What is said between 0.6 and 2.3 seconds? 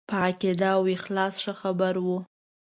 او اخلاص ښه خبر وو.